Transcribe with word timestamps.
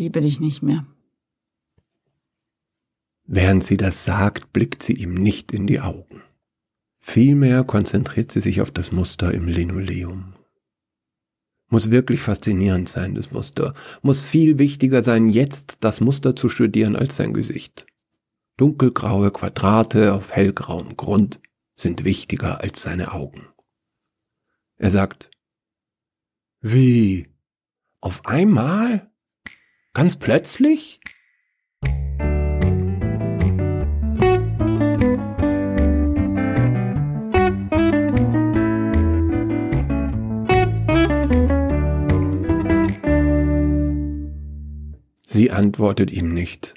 liebe 0.00 0.20
dich 0.20 0.40
nicht 0.40 0.62
mehr. 0.62 0.86
Während 3.24 3.62
sie 3.62 3.76
das 3.76 4.04
sagt, 4.04 4.52
blickt 4.52 4.82
sie 4.82 4.94
ihm 4.94 5.14
nicht 5.14 5.52
in 5.52 5.68
die 5.68 5.80
Augen. 5.80 6.22
Vielmehr 6.98 7.62
konzentriert 7.62 8.32
sie 8.32 8.40
sich 8.40 8.60
auf 8.60 8.72
das 8.72 8.90
Muster 8.90 9.32
im 9.32 9.46
Linoleum. 9.46 10.34
Muss 11.68 11.92
wirklich 11.92 12.20
faszinierend 12.20 12.88
sein, 12.88 13.14
das 13.14 13.30
Muster. 13.30 13.74
Muss 14.02 14.22
viel 14.22 14.58
wichtiger 14.58 15.04
sein, 15.04 15.28
jetzt 15.28 15.78
das 15.80 16.00
Muster 16.00 16.34
zu 16.34 16.48
studieren 16.48 16.96
als 16.96 17.16
sein 17.16 17.32
Gesicht. 17.32 17.86
Dunkelgraue 18.56 19.30
Quadrate 19.30 20.12
auf 20.12 20.32
hellgrauem 20.32 20.96
Grund 20.96 21.40
sind 21.76 22.04
wichtiger 22.04 22.60
als 22.60 22.82
seine 22.82 23.12
Augen. 23.12 23.46
Er 24.76 24.90
sagt, 24.90 25.30
wie? 26.60 27.28
Auf 28.00 28.26
einmal? 28.26 29.09
Ganz 29.92 30.16
plötzlich? 30.16 31.00
Sie 45.26 45.50
antwortet 45.50 46.12
ihm 46.12 46.32
nicht. 46.32 46.74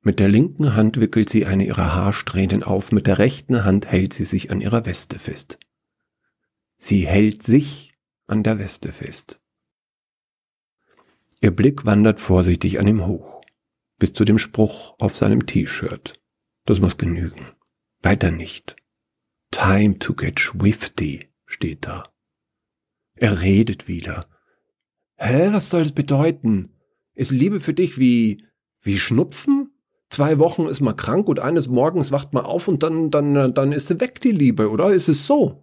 Mit 0.00 0.18
der 0.18 0.28
linken 0.28 0.76
Hand 0.76 1.00
wickelt 1.00 1.28
sie 1.28 1.46
eine 1.46 1.66
ihrer 1.66 1.94
Haarsträhnen 1.94 2.62
auf, 2.62 2.92
mit 2.92 3.06
der 3.06 3.18
rechten 3.18 3.64
Hand 3.64 3.86
hält 3.86 4.12
sie 4.12 4.24
sich 4.24 4.50
an 4.50 4.60
ihrer 4.60 4.86
Weste 4.86 5.18
fest. 5.18 5.58
Sie 6.76 7.06
hält 7.06 7.42
sich 7.42 7.94
an 8.26 8.42
der 8.42 8.58
Weste 8.58 8.92
fest. 8.92 9.43
Ihr 11.44 11.50
Blick 11.50 11.84
wandert 11.84 12.20
vorsichtig 12.20 12.80
an 12.80 12.86
ihm 12.86 13.04
hoch, 13.04 13.42
bis 13.98 14.14
zu 14.14 14.24
dem 14.24 14.38
Spruch 14.38 14.94
auf 14.98 15.14
seinem 15.14 15.44
T-Shirt. 15.44 16.18
Das 16.64 16.80
muss 16.80 16.96
genügen. 16.96 17.48
Weiter 18.00 18.32
nicht. 18.32 18.76
Time 19.50 19.98
to 19.98 20.14
get 20.14 20.38
swifty 20.38 21.28
steht 21.44 21.86
da. 21.86 22.04
Er 23.16 23.42
redet 23.42 23.88
wieder. 23.88 24.24
Hä, 25.16 25.50
was 25.52 25.68
soll 25.68 25.82
das 25.82 25.92
bedeuten? 25.92 26.70
Ist 27.12 27.30
Liebe 27.30 27.60
für 27.60 27.74
dich 27.74 27.98
wie, 27.98 28.46
wie 28.80 28.96
Schnupfen? 28.96 29.70
Zwei 30.08 30.38
Wochen 30.38 30.64
ist 30.64 30.80
man 30.80 30.96
krank 30.96 31.28
und 31.28 31.40
eines 31.40 31.68
Morgens 31.68 32.10
wacht 32.10 32.32
man 32.32 32.46
auf 32.46 32.68
und 32.68 32.82
dann, 32.82 33.10
dann, 33.10 33.52
dann 33.52 33.72
ist 33.72 33.88
sie 33.88 34.00
weg, 34.00 34.18
die 34.22 34.32
Liebe, 34.32 34.70
oder? 34.70 34.94
Ist 34.94 35.10
es 35.10 35.26
so? 35.26 35.62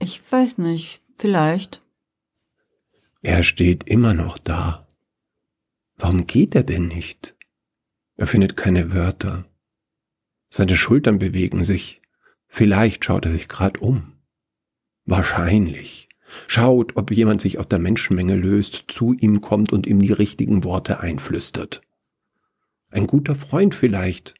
Ich 0.00 0.20
weiß 0.30 0.58
nicht, 0.58 1.00
vielleicht. 1.14 1.80
Er 3.22 3.42
steht 3.42 3.88
immer 3.88 4.14
noch 4.14 4.38
da. 4.38 4.86
Warum 5.96 6.26
geht 6.26 6.54
er 6.54 6.62
denn 6.62 6.88
nicht? 6.88 7.36
Er 8.16 8.26
findet 8.26 8.56
keine 8.56 8.92
Wörter. 8.92 9.46
Seine 10.48 10.76
Schultern 10.76 11.18
bewegen 11.18 11.64
sich. 11.64 12.02
Vielleicht 12.46 13.04
schaut 13.04 13.24
er 13.24 13.30
sich 13.30 13.48
grad 13.48 13.78
um. 13.78 14.12
Wahrscheinlich. 15.04 16.08
Schaut, 16.48 16.96
ob 16.96 17.12
jemand 17.12 17.40
sich 17.40 17.58
aus 17.58 17.68
der 17.68 17.78
Menschenmenge 17.78 18.36
löst, 18.36 18.84
zu 18.88 19.12
ihm 19.12 19.40
kommt 19.40 19.72
und 19.72 19.86
ihm 19.86 20.00
die 20.00 20.12
richtigen 20.12 20.64
Worte 20.64 21.00
einflüstert. 21.00 21.82
Ein 22.90 23.06
guter 23.06 23.34
Freund 23.34 23.74
vielleicht. 23.74 24.34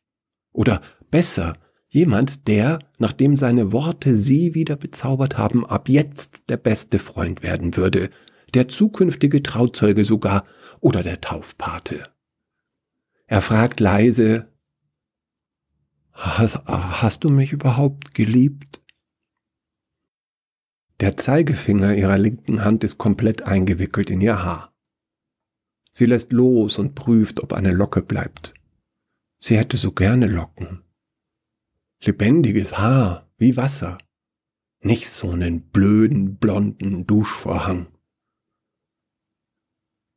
Oder 0.52 0.80
besser, 1.10 1.54
jemand, 1.88 2.48
der, 2.48 2.80
nachdem 2.98 3.36
seine 3.36 3.72
Worte 3.72 4.14
sie 4.14 4.54
wieder 4.54 4.76
bezaubert 4.76 5.38
haben, 5.38 5.64
ab 5.64 5.88
jetzt 5.88 6.50
der 6.50 6.56
beste 6.56 6.98
Freund 6.98 7.42
werden 7.42 7.76
würde, 7.76 8.10
der 8.54 8.68
zukünftige 8.68 9.42
Trauzeuge 9.42 10.04
sogar 10.04 10.44
oder 10.80 11.02
der 11.02 11.20
Taufpate. 11.20 12.08
Er 13.26 13.42
fragt 13.42 13.80
leise, 13.80 14.52
hast, 16.12 16.64
hast 16.66 17.24
du 17.24 17.30
mich 17.30 17.52
überhaupt 17.52 18.14
geliebt? 18.14 18.82
Der 21.00 21.16
Zeigefinger 21.16 21.94
ihrer 21.94 22.16
linken 22.16 22.64
Hand 22.64 22.84
ist 22.84 22.96
komplett 22.96 23.42
eingewickelt 23.42 24.10
in 24.10 24.20
ihr 24.20 24.42
Haar. 24.42 24.72
Sie 25.92 26.06
lässt 26.06 26.32
los 26.32 26.78
und 26.78 26.94
prüft, 26.94 27.42
ob 27.42 27.52
eine 27.52 27.72
Locke 27.72 28.02
bleibt. 28.02 28.54
Sie 29.38 29.58
hätte 29.58 29.76
so 29.76 29.92
gerne 29.92 30.26
Locken. 30.26 30.82
Lebendiges 32.02 32.78
Haar, 32.78 33.30
wie 33.36 33.56
Wasser. 33.56 33.98
Nicht 34.80 35.08
so 35.08 35.30
einen 35.30 35.68
blöden, 35.70 36.36
blonden 36.36 37.06
Duschvorhang. 37.06 37.88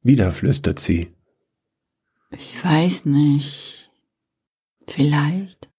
Wieder 0.02 0.32
flüstert 0.32 0.80
sie. 0.80 1.14
Ich 2.32 2.64
weiß 2.64 3.06
nicht. 3.06 3.92
Vielleicht. 4.88 5.70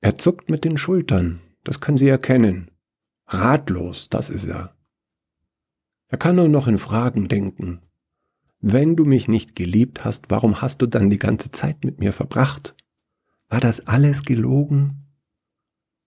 Er 0.00 0.14
zuckt 0.14 0.48
mit 0.48 0.64
den 0.64 0.76
Schultern, 0.78 1.40
das 1.62 1.80
kann 1.80 1.98
sie 1.98 2.08
erkennen. 2.08 2.70
Ratlos, 3.26 4.08
das 4.08 4.30
ist 4.30 4.46
er. 4.46 4.74
Er 6.08 6.18
kann 6.18 6.36
nur 6.36 6.48
noch 6.48 6.66
in 6.66 6.78
Fragen 6.78 7.28
denken. 7.28 7.82
Wenn 8.60 8.96
du 8.96 9.04
mich 9.04 9.28
nicht 9.28 9.54
geliebt 9.54 10.04
hast, 10.04 10.30
warum 10.30 10.60
hast 10.60 10.82
du 10.82 10.86
dann 10.86 11.10
die 11.10 11.18
ganze 11.18 11.50
Zeit 11.50 11.84
mit 11.84 11.98
mir 11.98 12.12
verbracht? 12.12 12.74
War 13.48 13.60
das 13.60 13.86
alles 13.86 14.24
gelogen? 14.24 15.06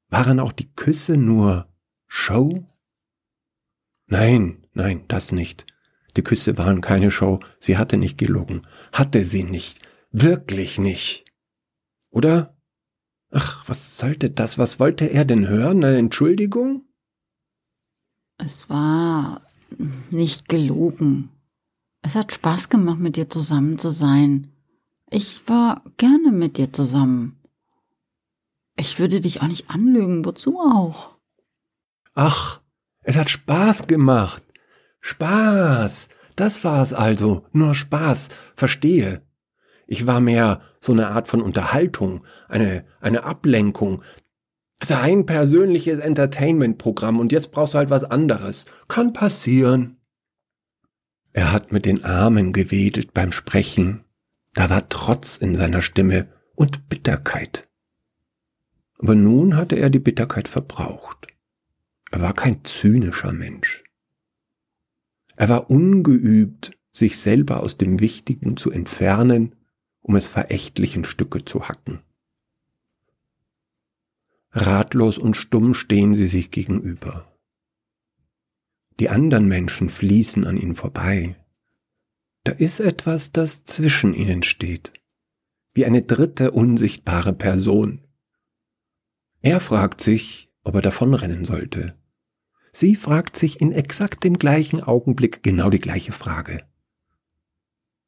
Waren 0.10 0.40
auch 0.40 0.52
die 0.52 0.72
Küsse 0.74 1.18
nur 1.18 1.68
Show? 2.08 2.66
Nein, 4.08 4.68
nein, 4.74 5.06
das 5.08 5.32
nicht. 5.32 5.66
Die 6.16 6.24
Küsse 6.24 6.58
waren 6.58 6.82
keine 6.82 7.12
Show, 7.12 7.40
sie 7.60 7.78
hatte 7.78 7.98
nicht 7.98 8.18
gelogen. 8.18 8.62
Hatte 8.92 9.26
sie 9.26 9.44
nicht. 9.44 9.80
Wirklich 10.12 10.80
nicht. 10.80 11.26
Oder? 12.12 12.56
Ach, 13.32 13.68
was 13.68 13.98
sollte 13.98 14.30
das? 14.30 14.60
Was 14.60 14.80
wollte 14.80 15.06
er 15.06 15.26
denn 15.26 15.48
hören? 15.48 15.84
Eine 15.84 15.98
Entschuldigung? 15.98 16.86
Es 18.38 18.70
war 18.70 19.42
nicht 20.12 20.50
gelogen. 20.50 21.30
Es 22.04 22.16
hat 22.16 22.32
Spaß 22.32 22.70
gemacht, 22.70 23.00
mit 23.00 23.16
dir 23.16 23.30
zusammen 23.30 23.78
zu 23.80 23.92
sein. 23.92 24.52
Ich 25.10 25.48
war 25.48 25.84
gerne 25.98 26.32
mit 26.32 26.58
dir 26.58 26.72
zusammen. 26.72 27.40
Ich 28.76 29.00
würde 29.00 29.22
dich 29.22 29.42
auch 29.42 29.48
nicht 29.48 29.70
anlügen, 29.70 30.26
wozu 30.26 30.60
auch? 30.60 31.16
Ach, 32.14 32.62
es 33.02 33.16
hat 33.16 33.30
Spaß 33.30 33.88
gemacht. 33.88 34.44
Spaß. 35.04 36.08
Das 36.38 36.64
war 36.64 36.82
es 36.82 36.94
also. 36.94 37.46
Nur 37.52 37.76
Spaß. 37.76 38.30
Verstehe. 38.56 39.22
Ich 39.86 40.08
war 40.08 40.22
mehr 40.22 40.62
so 40.80 40.94
eine 40.94 41.10
Art 41.10 41.28
von 41.28 41.42
Unterhaltung, 41.42 42.26
eine, 42.48 42.86
eine 43.02 43.26
Ablenkung. 43.26 44.02
Dein 44.80 45.26
persönliches 45.26 46.00
Entertainment-Programm 46.00 47.20
und 47.20 47.34
jetzt 47.34 47.52
brauchst 47.52 47.74
du 47.74 47.80
halt 47.80 47.90
was 47.90 48.06
anderes. 48.06 48.66
Kann 48.88 49.12
passieren. 49.12 49.98
Er 51.34 51.52
hat 51.52 51.74
mit 51.74 51.86
den 51.86 52.06
Armen 52.06 52.54
gewedelt 52.54 53.14
beim 53.14 53.34
Sprechen. 53.34 54.06
Da 54.54 54.70
war 54.70 54.88
Trotz 54.88 55.36
in 55.36 55.54
seiner 55.54 55.82
Stimme 55.82 56.30
und 56.56 56.88
Bitterkeit. 56.88 57.68
Aber 59.00 59.16
nun 59.16 59.58
hatte 59.58 59.76
er 59.76 59.90
die 59.90 60.00
Bitterkeit 60.00 60.48
verbraucht. 60.48 61.28
Er 62.10 62.22
war 62.22 62.34
kein 62.34 62.64
zynischer 62.64 63.34
Mensch. 63.34 63.84
Er 65.36 65.50
war 65.50 65.70
ungeübt, 65.70 66.78
sich 66.92 67.18
selber 67.18 67.62
aus 67.62 67.78
dem 67.78 68.00
Wichtigen 68.00 68.56
zu 68.56 68.72
entfernen 68.72 69.56
um 70.04 70.16
es 70.16 70.28
verächtlich 70.28 70.96
in 70.96 71.06
Stücke 71.06 71.44
zu 71.44 71.68
hacken. 71.68 72.02
Ratlos 74.52 75.18
und 75.18 75.36
stumm 75.36 75.74
stehen 75.74 76.14
sie 76.14 76.28
sich 76.28 76.52
gegenüber. 76.52 77.34
Die 79.00 79.10
anderen 79.10 79.48
Menschen 79.48 79.90
fließen 79.90 80.46
an 80.46 80.58
ihnen 80.58 80.76
vorbei. 80.76 81.36
Da 82.44 82.52
ist 82.52 82.80
etwas, 82.80 83.32
das 83.32 83.64
zwischen 83.64 84.14
ihnen 84.14 84.44
steht, 84.44 84.94
wie 85.74 85.86
eine 85.86 86.04
dritte 86.04 86.52
unsichtbare 86.52 87.34
Person. 87.34 88.02
Er 89.42 89.60
fragt 89.60 90.02
sich, 90.02 90.52
ob 90.64 90.76
er 90.76 90.82
davonrennen 90.82 91.46
sollte. 91.46 91.94
Sie 92.76 92.96
fragt 92.96 93.38
sich 93.38 93.62
in 93.62 93.72
exakt 93.72 94.24
dem 94.24 94.40
gleichen 94.40 94.84
Augenblick 94.84 95.44
genau 95.44 95.70
die 95.70 95.80
gleiche 95.80 96.12
Frage. 96.12 96.68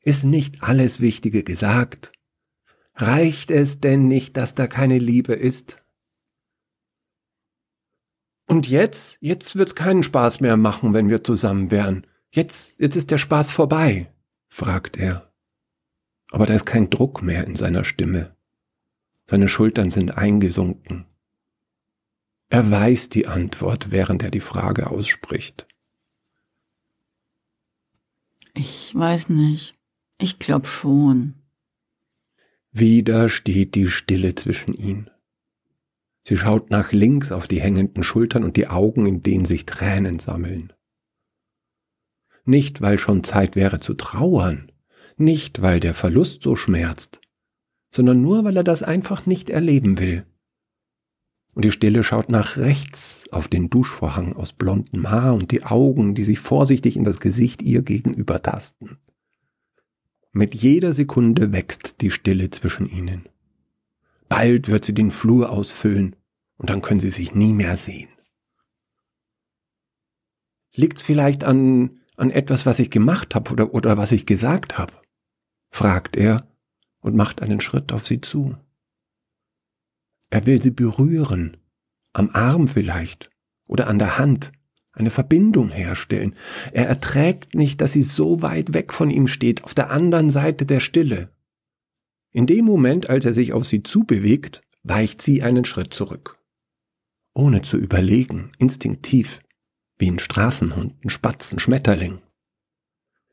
Ist 0.01 0.23
nicht 0.23 0.63
alles 0.63 0.99
Wichtige 1.01 1.43
gesagt? 1.43 2.11
Reicht 2.95 3.51
es 3.51 3.79
denn 3.79 4.07
nicht, 4.07 4.37
dass 4.37 4.55
da 4.55 4.67
keine 4.67 4.97
Liebe 4.97 5.33
ist? 5.33 5.83
Und 8.47 8.67
jetzt, 8.67 9.17
jetzt 9.21 9.55
wird's 9.55 9.75
keinen 9.75 10.03
Spaß 10.03 10.41
mehr 10.41 10.57
machen, 10.57 10.93
wenn 10.93 11.09
wir 11.09 11.23
zusammen 11.23 11.71
wären. 11.71 12.07
Jetzt, 12.31 12.79
jetzt 12.79 12.95
ist 12.95 13.11
der 13.11 13.17
Spaß 13.17 13.51
vorbei, 13.51 14.11
fragt 14.47 14.97
er. 14.97 15.31
Aber 16.31 16.45
da 16.45 16.53
ist 16.53 16.65
kein 16.65 16.89
Druck 16.89 17.21
mehr 17.21 17.45
in 17.47 17.55
seiner 17.55 17.83
Stimme. 17.83 18.35
Seine 19.27 19.47
Schultern 19.47 19.89
sind 19.89 20.17
eingesunken. 20.17 21.05
Er 22.49 22.69
weiß 22.69 23.09
die 23.09 23.27
Antwort, 23.27 23.91
während 23.91 24.23
er 24.23 24.29
die 24.29 24.39
Frage 24.39 24.89
ausspricht. 24.89 25.67
Ich 28.53 28.93
weiß 28.95 29.29
nicht. 29.29 29.75
Ich 30.19 30.39
glaub 30.39 30.67
schon. 30.67 31.35
Wieder 32.71 33.29
steht 33.29 33.75
die 33.75 33.87
Stille 33.87 34.35
zwischen 34.35 34.73
ihnen. 34.73 35.09
Sie 36.23 36.37
schaut 36.37 36.71
nach 36.71 36.91
links 36.91 37.31
auf 37.31 37.47
die 37.47 37.61
hängenden 37.61 38.03
Schultern 38.03 38.43
und 38.43 38.57
die 38.57 38.67
Augen, 38.67 39.05
in 39.05 39.21
denen 39.21 39.45
sich 39.45 39.65
Tränen 39.65 40.19
sammeln. 40.19 40.73
Nicht, 42.45 42.81
weil 42.81 42.97
schon 42.97 43.23
Zeit 43.23 43.55
wäre 43.55 43.79
zu 43.79 43.93
trauern, 43.93 44.71
nicht, 45.17 45.61
weil 45.61 45.79
der 45.79 45.93
Verlust 45.93 46.41
so 46.41 46.55
schmerzt, 46.55 47.21
sondern 47.91 48.21
nur, 48.21 48.43
weil 48.43 48.57
er 48.57 48.63
das 48.63 48.83
einfach 48.83 49.25
nicht 49.25 49.49
erleben 49.49 49.99
will. 49.99 50.25
Und 51.55 51.63
die 51.63 51.71
Stille 51.71 52.03
schaut 52.03 52.29
nach 52.29 52.57
rechts 52.57 53.25
auf 53.31 53.47
den 53.47 53.69
Duschvorhang 53.69 54.33
aus 54.33 54.51
blondem 54.51 55.09
Haar 55.09 55.33
und 55.33 55.51
die 55.51 55.63
Augen, 55.63 56.13
die 56.13 56.25
sich 56.25 56.39
vorsichtig 56.39 56.97
in 56.97 57.05
das 57.05 57.21
Gesicht 57.21 57.61
ihr 57.61 57.81
gegenüber 57.81 58.41
tasten. 58.41 58.97
Mit 60.33 60.53
jeder 60.53 60.91
Sekunde 60.91 61.53
wächst 61.53 62.01
die 62.01 62.11
Stille 62.11 62.49
zwischen 62.49 62.87
ihnen. 62.87 63.29
Bald 64.27 64.67
wird 64.67 64.83
sie 64.83 64.93
den 64.93 65.11
Flur 65.11 65.49
ausfüllen 65.49 66.17
und 66.57 66.69
dann 66.69 66.81
können 66.81 66.99
sie 66.99 67.11
sich 67.11 67.33
nie 67.33 67.53
mehr 67.53 67.77
sehen. 67.77 68.09
Liegt's 70.73 71.03
vielleicht 71.03 71.45
an, 71.45 72.01
an 72.17 72.31
etwas, 72.31 72.65
was 72.65 72.79
ich 72.79 72.91
gemacht 72.91 73.33
habe 73.33 73.53
oder, 73.53 73.73
oder 73.73 73.97
was 73.97 74.11
ich 74.11 74.25
gesagt 74.25 74.77
habe? 74.77 74.91
fragt 75.69 76.17
er 76.17 76.45
und 76.99 77.15
macht 77.15 77.41
einen 77.41 77.61
Schritt 77.61 77.93
auf 77.93 78.05
sie 78.05 78.19
zu. 78.19 78.57
Er 80.35 80.45
will 80.45 80.61
sie 80.61 80.71
berühren, 80.71 81.55
am 82.11 82.29
Arm 82.33 82.67
vielleicht 82.67 83.29
oder 83.67 83.87
an 83.87 83.99
der 83.99 84.17
Hand, 84.17 84.51
eine 84.91 85.09
Verbindung 85.09 85.69
herstellen. 85.69 86.35
Er 86.73 86.87
erträgt 86.87 87.55
nicht, 87.55 87.79
dass 87.79 87.93
sie 87.93 88.01
so 88.01 88.41
weit 88.41 88.73
weg 88.73 88.91
von 88.91 89.09
ihm 89.09 89.27
steht, 89.27 89.63
auf 89.63 89.73
der 89.73 89.91
anderen 89.91 90.29
Seite 90.29 90.65
der 90.65 90.81
Stille. 90.81 91.29
In 92.33 92.47
dem 92.47 92.65
Moment, 92.65 93.09
als 93.09 93.23
er 93.23 93.31
sich 93.31 93.53
auf 93.53 93.65
sie 93.65 93.81
zubewegt, 93.83 94.59
weicht 94.83 95.21
sie 95.21 95.41
einen 95.41 95.63
Schritt 95.63 95.93
zurück. 95.93 96.37
Ohne 97.33 97.61
zu 97.61 97.77
überlegen, 97.77 98.51
instinktiv, 98.57 99.39
wie 99.97 100.11
ein 100.11 100.19
Straßenhund, 100.19 100.95
ein 101.05 101.09
Spatz, 101.09 101.55
Schmetterling. 101.61 102.19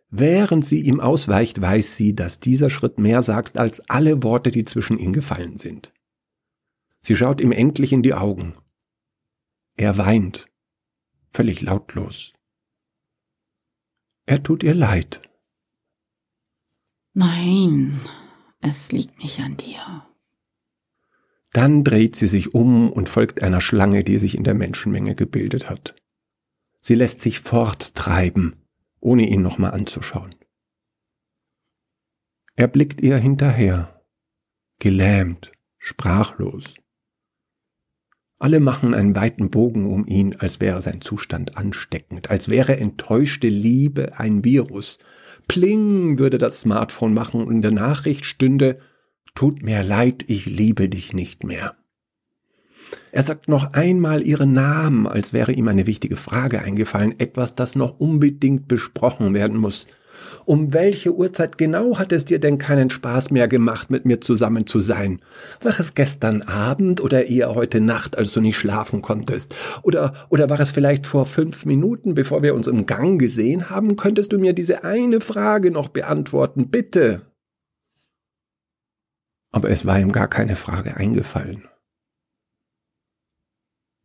Während 0.08 0.64
sie 0.64 0.82
ihm 0.82 1.00
ausweicht, 1.00 1.60
weiß 1.60 1.96
sie, 1.96 2.14
dass 2.14 2.38
dieser 2.38 2.70
Schritt 2.70 2.99
mehr 2.99 3.25
sagt 3.25 3.58
als 3.58 3.82
alle 3.90 4.22
Worte, 4.22 4.52
die 4.52 4.62
zwischen 4.62 5.00
ihnen 5.00 5.12
gefallen 5.12 5.58
sind. 5.58 5.93
Sie 7.02 7.16
schaut 7.16 7.40
ihm 7.40 7.52
endlich 7.52 7.93
in 7.93 8.02
die 8.02 8.14
Augen. 8.14 8.54
Er 9.76 9.99
weint, 9.99 10.46
völlig 11.32 11.60
lautlos. 11.60 12.32
Er 14.26 14.43
tut 14.43 14.62
ihr 14.62 14.75
leid. 14.75 15.22
Nein, 17.14 18.00
es 18.60 18.93
liegt 18.93 19.22
nicht 19.22 19.40
an 19.40 19.56
dir. 19.56 20.06
Dann 21.52 21.84
dreht 21.84 22.16
sie 22.16 22.28
sich 22.28 22.54
um 22.54 22.90
und 22.90 23.08
folgt 23.08 23.43
einer 23.43 23.60
Schlange, 23.60 24.04
die 24.04 24.19
sich 24.19 24.37
in 24.37 24.44
der 24.44 24.54
Menschenmenge 24.54 25.14
gebildet 25.14 25.69
hat. 25.69 25.94
Sie 26.81 26.94
lässt 26.94 27.20
sich 27.20 27.40
forttreiben, 27.40 28.56
ohne 29.00 29.28
ihn 29.28 29.43
nochmal 29.43 29.72
anzuschauen. 29.72 30.34
Er 32.56 32.69
blickt 32.69 33.00
ihr 33.00 33.16
hinterher, 33.19 34.02
gelähmt, 34.78 35.52
sprachlos. 35.78 36.75
Alle 38.43 38.59
machen 38.59 38.93
einen 38.93 39.15
weiten 39.15 39.50
Bogen 39.50 39.87
um 39.87 40.05
ihn, 40.09 40.35
als 40.37 40.61
wäre 40.61 40.83
sein 40.83 41.00
Zustand 41.00 41.56
ansteckend, 41.56 42.29
als 42.29 42.49
wäre 42.49 42.77
enttäuschte 42.77 43.47
Liebe 43.47 44.19
ein 44.19 44.43
Virus. 44.43 44.99
Pling 45.47 46.19
würde 46.19 46.39
das 46.39 46.62
Smartphone 46.62 47.15
machen 47.15 47.44
und 47.44 47.55
in 47.55 47.62
der 47.62 47.71
Nachricht 47.71 48.25
stünde, 48.25 48.81
tut 49.37 49.62
mir 49.62 49.85
leid, 49.85 50.25
ich 50.27 50.47
liebe 50.47 50.89
dich 50.89 51.12
nicht 51.12 51.44
mehr. 51.44 51.77
Er 53.12 53.23
sagt 53.23 53.47
noch 53.47 53.75
einmal 53.75 54.27
ihren 54.27 54.53
Namen, 54.53 55.06
als 55.06 55.33
wäre 55.33 55.53
ihm 55.53 55.69
eine 55.69 55.87
wichtige 55.87 56.17
Frage 56.17 56.62
eingefallen, 56.62 57.21
etwas, 57.21 57.55
das 57.55 57.77
noch 57.77 58.00
unbedingt 58.00 58.67
besprochen 58.67 59.35
werden 59.35 59.56
muss. 59.56 59.87
Um 60.44 60.73
welche 60.73 61.14
Uhrzeit 61.14 61.58
genau 61.58 61.99
hat 61.99 62.12
es 62.12 62.25
dir 62.25 62.38
denn 62.38 62.58
keinen 62.58 62.90
Spaß 62.90 63.31
mehr 63.31 63.49
gemacht, 63.49 63.90
mit 63.90 64.05
mir 64.05 64.20
zusammen 64.20 64.67
zu 64.67 64.81
sein? 64.81 65.20
War 65.62 65.79
es 65.79 65.94
gestern 65.94 66.43
Abend 66.43 67.00
oder 67.00 67.26
eher 67.26 67.55
heute 67.55 67.81
Nacht, 67.81 68.19
als 68.19 68.32
du 68.32 68.40
nicht 68.40 68.56
schlafen 68.56 69.02
konntest? 69.02 69.55
Oder, 69.82 70.12
oder 70.29 70.50
war 70.50 70.61
es 70.61 70.70
vielleicht 70.70 71.06
vor 71.06 71.26
fünf 71.26 71.64
Minuten, 71.64 72.14
bevor 72.14 72.43
wir 72.43 72.55
uns 72.55 72.67
im 72.67 72.87
Gang 72.87 73.19
gesehen 73.19 73.70
haben? 73.70 73.96
Könntest 73.96 74.32
du 74.32 74.38
mir 74.38 74.52
diese 74.52 74.84
eine 74.84 75.20
Frage 75.20 75.70
noch 75.70 75.88
beantworten, 75.88 76.69
bitte? 76.69 77.23
Aber 79.52 79.69
es 79.70 79.87
war 79.87 79.99
ihm 79.99 80.12
gar 80.12 80.28
keine 80.28 80.56
Frage 80.56 80.96
eingefallen. 80.96 81.69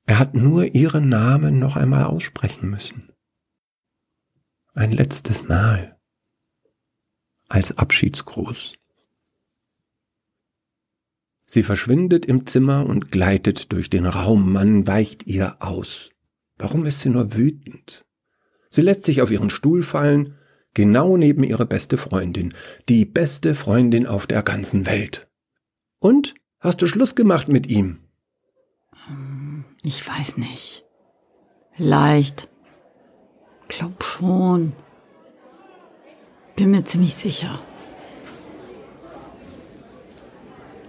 Er 0.05 0.19
hat 0.19 0.33
nur 0.33 0.73
ihren 0.73 1.09
Namen 1.09 1.59
noch 1.59 1.75
einmal 1.75 2.05
aussprechen 2.05 2.69
müssen. 2.69 3.11
Ein 4.73 4.91
letztes 4.91 5.47
Mal 5.47 5.96
als 7.47 7.77
Abschiedsgruß. 7.77 8.77
Sie 11.45 11.63
verschwindet 11.63 12.25
im 12.25 12.45
Zimmer 12.45 12.85
und 12.85 13.09
gleitet 13.11 13.71
durch 13.71 13.89
den 13.89 14.05
Raum. 14.05 14.51
Man 14.51 14.85
weicht 14.85 15.27
ihr 15.27 15.57
aus. 15.61 16.11
Warum 16.57 16.85
ist 16.85 16.99
sie 16.99 17.09
nur 17.09 17.35
wütend? 17.35 18.05
Sie 18.69 18.81
lässt 18.81 19.05
sich 19.05 19.21
auf 19.21 19.31
ihren 19.31 19.49
Stuhl 19.49 19.81
fallen, 19.81 20.35
genau 20.73 21.15
neben 21.15 21.43
ihre 21.43 21.65
beste 21.65 21.97
Freundin, 21.97 22.53
die 22.89 23.05
beste 23.05 23.55
Freundin 23.55 24.05
auf 24.05 24.27
der 24.27 24.43
ganzen 24.43 24.85
Welt. 24.85 25.29
Und? 25.99 26.35
Hast 26.59 26.81
du 26.81 26.87
Schluss 26.87 27.15
gemacht 27.15 27.47
mit 27.47 27.67
ihm? 27.67 27.99
Ich 29.83 30.05
weiß 30.05 30.37
nicht. 30.37 30.85
Vielleicht. 31.73 32.49
Glaub 33.67 34.03
schon. 34.03 34.73
Bin 36.57 36.71
mir 36.71 36.83
ziemlich 36.83 37.13
sicher. 37.13 37.59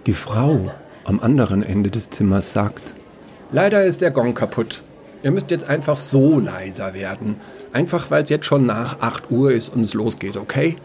Die 0.07 0.13
Frau 0.13 0.71
am 1.05 1.19
anderen 1.19 1.61
Ende 1.61 1.91
des 1.91 2.09
Zimmers 2.09 2.53
sagt, 2.53 2.95
Leider 3.51 3.83
ist 3.83 4.01
der 4.01 4.09
Gong 4.09 4.33
kaputt. 4.33 4.81
Ihr 5.21 5.29
müsst 5.29 5.51
jetzt 5.51 5.65
einfach 5.65 5.95
so 5.95 6.39
leiser 6.39 6.95
werden. 6.95 7.35
Einfach 7.71 8.09
weil 8.09 8.23
es 8.23 8.31
jetzt 8.31 8.47
schon 8.47 8.65
nach 8.65 9.01
8 9.01 9.29
Uhr 9.29 9.51
ist 9.51 9.69
und 9.69 9.81
es 9.81 9.93
losgeht, 9.93 10.37
okay? 10.37 10.77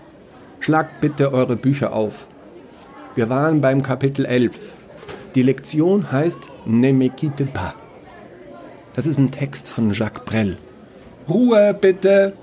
Schlagt 0.61 1.01
bitte 1.01 1.33
eure 1.33 1.57
Bücher 1.57 1.95
auf. 1.95 2.27
Wir 3.15 3.31
waren 3.31 3.63
beim 3.63 3.83
Kapitel 3.83 4.27
11. 4.27 4.55
Die 5.35 5.43
Lektion 5.43 6.13
heißt 6.13 6.51
Ne 6.67 6.93
me 6.93 7.09
quitte 7.09 7.47
pas. 7.47 7.75
Das 8.93 9.07
ist 9.07 9.19
ein 9.19 9.31
Text 9.31 9.67
von 9.67 9.93
Jacques 9.93 10.27
Brel. 10.27 10.59
Ruhe 11.27 11.73
bitte! 11.73 12.35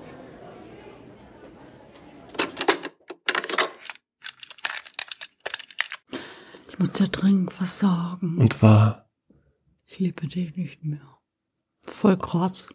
Muss 6.81 6.91
dir 6.93 7.07
dringend 7.09 7.61
was 7.61 7.77
sagen. 7.77 8.37
Und 8.39 8.53
zwar? 8.53 9.07
Ich 9.85 9.99
liebe 9.99 10.25
dich 10.27 10.55
nicht 10.55 10.83
mehr. 10.83 11.19
Voll 11.83 12.17
krass. 12.17 12.69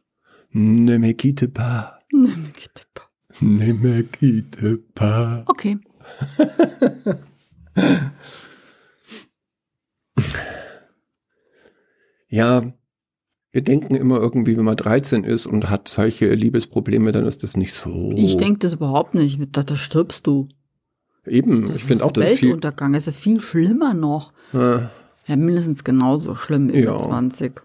Ne 0.51 1.01
me 1.01 1.13
quitte 1.13 1.49
pas. 1.49 1.95
Ne 2.13 2.29
me 2.37 2.53
quitte 2.53 2.87
pas. 2.95 3.09
Ne 3.41 3.75
me 3.75 4.05
quitte 4.05 4.79
pas. 4.95 5.43
Okay. 5.47 5.81
ja, 12.29 12.73
wir 13.51 13.63
denken 13.65 13.97
immer 13.97 14.21
irgendwie, 14.21 14.57
wenn 14.57 14.65
man 14.65 14.77
13 14.77 15.25
ist 15.25 15.47
und 15.47 15.69
hat 15.69 15.89
solche 15.89 16.33
Liebesprobleme, 16.33 17.11
dann 17.11 17.27
ist 17.27 17.43
das 17.43 17.57
nicht 17.57 17.75
so. 17.75 18.13
Ich 18.15 18.37
denke 18.37 18.61
das 18.61 18.75
überhaupt 18.75 19.15
nicht. 19.15 19.41
Da, 19.51 19.65
da 19.65 19.75
stirbst 19.77 20.29
du. 20.29 20.47
Eben, 21.27 21.67
Das 21.67 21.77
ich 21.77 21.85
finde 21.85 22.05
auch, 22.05 22.13
das 22.13 22.33
ist 22.33 22.39
viel. 22.39 22.49
Weltuntergang. 22.49 22.93
Das 22.93 23.07
ist 23.07 23.15
ja 23.15 23.21
viel 23.21 23.41
schlimmer 23.41 23.95
noch. 23.95 24.33
Ja. 24.53 24.91
Ja, 25.27 25.37
mindestens 25.37 25.83
genauso 25.85 26.35
schlimm 26.37 26.69
über 26.69 26.79
Ja. 26.79 26.99
20. 26.99 27.63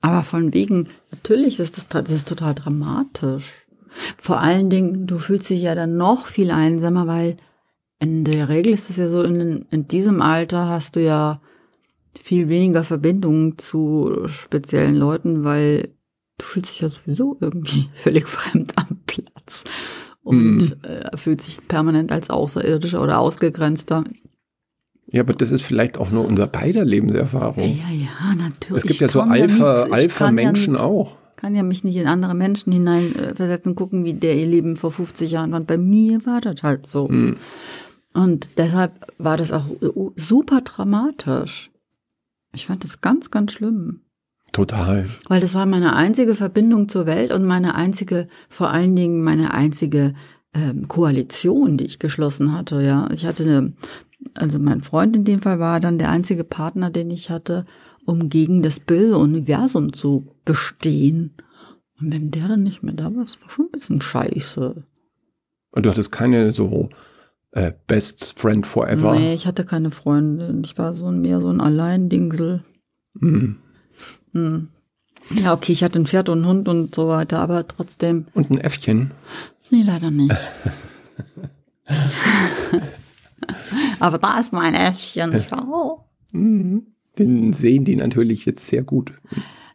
Aber 0.00 0.22
von 0.22 0.52
wegen, 0.52 0.88
natürlich 1.12 1.60
ist 1.60 1.76
das, 1.76 1.88
das 1.88 2.10
ist 2.10 2.28
total 2.28 2.54
dramatisch. 2.54 3.52
Vor 4.20 4.40
allen 4.40 4.68
Dingen, 4.68 5.06
du 5.06 5.18
fühlst 5.18 5.48
dich 5.48 5.62
ja 5.62 5.74
dann 5.74 5.96
noch 5.96 6.26
viel 6.26 6.50
einsamer, 6.50 7.06
weil 7.06 7.36
in 8.00 8.24
der 8.24 8.48
Regel 8.48 8.72
ist 8.72 8.90
es 8.90 8.96
ja 8.96 9.08
so, 9.08 9.22
in, 9.22 9.64
in 9.70 9.86
diesem 9.88 10.20
Alter 10.20 10.68
hast 10.68 10.96
du 10.96 11.00
ja 11.00 11.40
viel 12.20 12.48
weniger 12.48 12.84
Verbindungen 12.84 13.56
zu 13.58 14.26
speziellen 14.26 14.96
Leuten, 14.96 15.44
weil 15.44 15.90
du 16.38 16.44
fühlst 16.44 16.72
dich 16.72 16.80
ja 16.80 16.88
sowieso 16.88 17.36
irgendwie 17.40 17.88
völlig 17.94 18.26
fremd 18.26 18.74
Platz 18.74 18.88
und 20.38 20.84
äh, 20.84 21.16
fühlst 21.16 21.46
dich 21.48 21.68
permanent 21.68 22.12
als 22.12 22.30
Außerirdischer 22.30 23.02
oder 23.02 23.18
Ausgegrenzter. 23.18 24.04
ja, 25.06 25.20
aber 25.22 25.32
das 25.34 25.50
ist 25.52 25.62
vielleicht 25.62 25.98
auch 25.98 26.10
nur 26.10 26.26
unser 26.26 26.46
beider 26.46 26.84
Lebenserfahrung. 26.84 27.64
ja, 27.64 27.94
ja, 27.94 28.34
natürlich. 28.36 28.78
Es 28.78 28.82
gibt 28.82 28.94
Ich 28.94 29.00
ja 29.00 29.08
so 29.08 29.20
komm 29.20 29.34
ja 29.34 29.42
Alpha, 29.42 29.84
ich 29.84 29.88
ja 29.90 29.94
Alpha-Menschen 29.96 30.76
auch. 30.76 31.16
kann 31.36 31.54
ja 31.54 31.62
mich 31.62 31.84
nicht 31.84 31.96
in 31.96 32.06
andere 32.06 32.34
Menschen 32.34 32.72
hineinversetzen, 32.72 33.74
gucken, 33.74 34.04
wie 34.04 34.14
der 34.14 34.36
ihr 34.36 34.46
Leben 34.46 34.76
vor 34.76 34.92
50 34.92 35.30
Jahren 35.30 35.52
war. 35.52 35.60
Und 35.60 35.66
bei 35.66 35.78
mir 35.78 36.24
war 36.26 36.40
das 36.40 36.62
halt 36.62 36.86
so. 36.86 37.08
Hm. 37.08 37.36
Und 38.14 38.50
deshalb 38.58 38.92
war 39.18 39.36
das 39.36 39.52
auch 39.52 39.66
äh, 39.82 40.10
super 40.16 40.60
dramatisch. 40.62 41.70
Ich 42.54 42.66
fand 42.66 42.84
das 42.84 43.00
ganz, 43.00 43.30
ganz 43.30 43.52
schlimm. 43.52 44.00
Total. 44.54 45.04
Weil 45.28 45.40
das 45.40 45.54
war 45.54 45.66
meine 45.66 45.96
einzige 45.96 46.36
Verbindung 46.36 46.88
zur 46.88 47.06
Welt 47.06 47.32
und 47.32 47.44
meine 47.44 47.74
einzige, 47.74 48.28
vor 48.48 48.70
allen 48.70 48.94
Dingen 48.94 49.24
meine 49.24 49.52
einzige 49.52 50.14
ähm, 50.54 50.86
Koalition, 50.86 51.76
die 51.76 51.86
ich 51.86 51.98
geschlossen 51.98 52.52
hatte. 52.52 52.80
Ja, 52.80 53.08
ich 53.12 53.26
hatte 53.26 53.42
eine, 53.42 53.72
also 54.34 54.60
mein 54.60 54.82
Freund 54.82 55.16
in 55.16 55.24
dem 55.24 55.42
Fall 55.42 55.58
war 55.58 55.80
dann 55.80 55.98
der 55.98 56.10
einzige 56.10 56.44
Partner, 56.44 56.90
den 56.90 57.10
ich 57.10 57.30
hatte, 57.30 57.66
um 58.06 58.28
gegen 58.28 58.62
das 58.62 58.78
böse 58.78 59.18
Universum 59.18 59.92
zu 59.92 60.28
bestehen. 60.44 61.34
Und 62.00 62.12
wenn 62.12 62.30
der 62.30 62.46
dann 62.46 62.62
nicht 62.62 62.84
mehr 62.84 62.94
da 62.94 63.06
war, 63.06 63.24
das 63.24 63.42
war 63.42 63.50
schon 63.50 63.66
ein 63.66 63.72
bisschen 63.72 64.00
scheiße. 64.00 64.84
Und 65.72 65.84
du 65.84 65.90
hattest 65.90 66.12
keine 66.12 66.52
so 66.52 66.90
äh, 67.50 67.72
Best 67.88 68.38
Friend 68.38 68.64
Forever. 68.64 69.18
Nee, 69.18 69.34
ich 69.34 69.48
hatte 69.48 69.64
keine 69.64 69.90
Freundin. 69.90 70.62
Ich 70.62 70.78
war 70.78 70.94
so 70.94 71.06
ein, 71.06 71.20
mehr 71.20 71.40
so 71.40 71.48
ein 71.48 71.60
Alleindingsel. 71.60 72.62
Mhm. 73.14 73.56
Hm. 74.34 74.68
Ja, 75.36 75.54
okay, 75.54 75.72
ich 75.72 75.82
hatte 75.82 75.98
ein 75.98 76.06
Pferd 76.06 76.28
und 76.28 76.38
einen 76.38 76.46
Hund 76.46 76.68
und 76.68 76.94
so 76.94 77.08
weiter, 77.08 77.38
aber 77.38 77.66
trotzdem. 77.66 78.26
Und 78.34 78.50
ein 78.50 78.58
Äffchen. 78.58 79.12
Nee, 79.70 79.82
leider 79.82 80.10
nicht. 80.10 80.36
aber 84.00 84.18
da 84.18 84.38
ist 84.38 84.52
mein 84.52 84.74
Äffchen. 84.74 85.42
Schau. 85.48 86.06
Mhm. 86.32 86.88
Den 87.18 87.52
sehen 87.52 87.84
die 87.84 87.96
natürlich 87.96 88.44
jetzt 88.44 88.66
sehr 88.66 88.82
gut. 88.82 89.14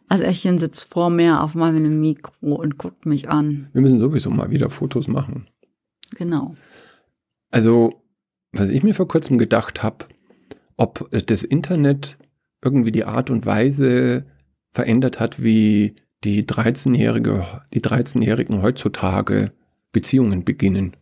Das 0.08 0.20
Äffchen 0.20 0.58
sitzt 0.58 0.84
vor 0.84 1.10
mir 1.10 1.42
auf 1.42 1.54
meinem 1.54 2.00
Mikro 2.00 2.54
und 2.56 2.78
guckt 2.78 3.06
mich 3.06 3.28
an. 3.28 3.68
Wir 3.72 3.82
müssen 3.82 3.98
sowieso 3.98 4.30
mal 4.30 4.50
wieder 4.50 4.68
Fotos 4.68 5.08
machen. 5.08 5.48
Genau. 6.16 6.54
Also, 7.50 8.02
was 8.52 8.70
ich 8.70 8.82
mir 8.82 8.94
vor 8.94 9.08
kurzem 9.08 9.38
gedacht 9.38 9.82
habe, 9.82 10.06
ob 10.76 11.08
das 11.10 11.44
Internet 11.44 12.18
irgendwie 12.62 12.92
die 12.92 13.04
Art 13.04 13.30
und 13.30 13.46
Weise 13.46 14.26
verändert 14.72 15.20
hat, 15.20 15.42
wie 15.42 15.96
die 16.24 16.44
13-Jährige, 16.44 17.44
die 17.72 17.80
13-Jährigen 17.80 18.62
heutzutage 18.62 19.52
Beziehungen 19.92 20.44
beginnen. 20.44 20.96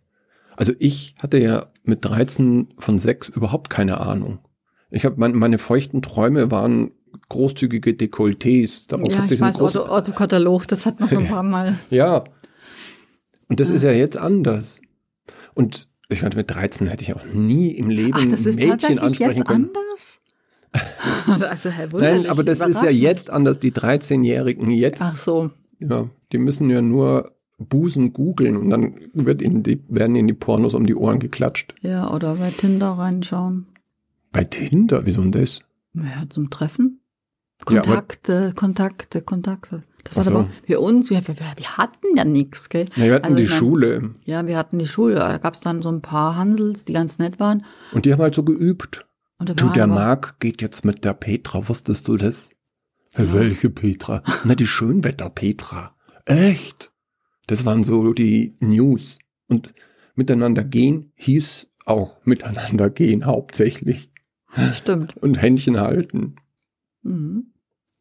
Also 0.57 0.73
ich 0.79 1.15
hatte 1.19 1.39
ja 1.39 1.67
mit 1.85 2.05
13 2.05 2.75
von 2.79 2.99
6 2.99 3.29
überhaupt 3.29 3.71
keine 3.71 4.01
Ahnung. 4.01 4.41
Ich 4.91 5.05
habe 5.05 5.17
mein, 5.19 5.35
meine 5.35 5.59
feuchten 5.59 6.03
Träume 6.03 6.51
waren 6.51 6.93
großzügige 7.29 7.91
Dekolletés. 7.93 8.89
Darauf 8.89 9.09
ja, 9.09 9.19
hat 9.19 9.29
sich 9.29 9.37
ich 9.37 9.41
weiß, 9.41 9.61
Otto, 9.61 9.89
Otto 9.89 10.13
Katalog, 10.13 10.67
das 10.67 10.87
hat 10.87 11.01
man 11.01 11.09
schon 11.09 11.19
ein 11.19 11.29
paar 11.29 11.43
Mal. 11.45 11.79
ja. 11.91 12.25
Und 13.49 13.61
das 13.61 13.71
ja. 13.71 13.77
ist 13.77 13.83
ja 13.83 13.93
jetzt 13.93 14.17
anders. 14.17 14.81
Und 15.55 15.89
ich 16.09 16.23
meine, 16.23 16.37
mit 16.37 16.51
13 16.51 16.87
hätte 16.87 17.03
ich 17.03 17.15
auch 17.15 17.25
nie 17.25 17.71
im 17.71 17.91
Leben 17.91 18.15
Ach, 18.15 18.31
das 18.31 18.47
ist 18.47 18.59
Mädchen 18.59 18.99
ansprechen 18.99 19.39
jetzt 19.39 19.47
können. 19.47 19.67
Anders? 19.67 20.21
also, 21.27 21.71
Herr 21.71 21.89
Nein, 21.93 22.27
aber 22.27 22.43
das 22.45 22.61
ist 22.61 22.83
ja 22.83 22.91
jetzt 22.91 23.31
anders, 23.31 23.59
die 23.59 23.73
13-Jährigen 23.73 24.71
jetzt. 24.71 25.03
Ach 25.03 25.17
so. 25.17 25.51
Ja, 25.79 26.09
die 26.33 26.39
müssen 26.39 26.69
ja 26.71 26.83
nur 26.83 27.33
Busen 27.59 28.13
googeln 28.13 28.57
und 28.57 28.71
dann 28.71 28.95
wird 29.15 29.43
ihnen 29.43 29.63
die, 29.63 29.83
werden 29.89 30.15
ihnen 30.17 30.29
die 30.29 30.35
Pornos 30.35 30.75
um 30.75 30.87
die 30.87 30.95
Ohren 30.95 31.19
geklatscht. 31.19 31.75
Ja, 31.83 32.13
oder 32.13 32.37
bei 32.37 32.51
Tinder 32.51 32.91
reinschauen. 32.93 33.67
Bei 34.33 34.45
Tinder? 34.45 35.07
Wieso 35.07 35.23
denn 35.23 35.33
das? 35.33 35.61
Ja, 35.95 36.29
zum 36.29 36.51
Treffen. 36.51 37.01
Kontakte, 37.65 38.33
ja, 38.33 38.53
Kontakte, 38.53 39.21
Kontakte. 39.21 39.83
Das 40.05 40.17
war 40.17 40.25
so. 40.25 40.35
aber 40.37 40.49
für 40.65 40.81
uns, 40.81 41.11
wir, 41.11 41.27
wir, 41.27 41.35
wir 41.35 41.77
hatten 41.77 42.17
ja 42.17 42.25
nichts, 42.25 42.69
gell? 42.69 42.87
Ja, 42.95 43.05
wir 43.05 43.15
hatten 43.15 43.25
also, 43.25 43.37
die 43.37 43.45
meine, 43.45 43.55
Schule. 43.57 44.11
Ja, 44.25 44.47
wir 44.47 44.57
hatten 44.57 44.79
die 44.79 44.87
Schule. 44.87 45.17
Da 45.17 45.39
gab 45.39 45.55
es 45.55 45.61
dann 45.61 45.83
so 45.83 45.91
ein 45.91 46.01
paar 46.01 46.37
Hansels, 46.37 46.85
die 46.85 46.93
ganz 46.93 47.19
nett 47.19 47.41
waren. 47.41 47.65
Und 47.93 48.07
die 48.07 48.13
haben 48.13 48.23
halt 48.23 48.35
so 48.35 48.45
geübt. 48.45 49.08
Du, 49.39 49.69
der 49.71 49.87
Marc 49.87 50.41
geht 50.41 50.63
jetzt 50.63 50.85
mit 50.85 51.05
der 51.05 51.15
Petra, 51.15 51.69
wusstest 51.69 52.09
du 52.09 52.17
das? 52.17 52.51
Ja. 53.17 53.33
Welche 53.33 53.71
Petra? 53.71 54.23
Na, 54.45 54.55
die 54.55 54.67
Schönwetter-Petra. 54.67 55.95
Echt? 56.25 56.93
Das 57.47 57.65
waren 57.65 57.83
so 57.83 58.13
die 58.13 58.57
News. 58.61 59.19
Und 59.49 59.75
miteinander 60.15 60.65
gehen 60.65 61.13
hieß 61.15 61.69
auch 61.89 62.21
miteinander 62.25 62.91
gehen 62.91 63.25
hauptsächlich. 63.25 64.11
Stimmt. 64.75 65.17
Und 65.17 65.41
Händchen 65.41 65.81
halten. 65.81 66.37
Mhm. 67.03 67.53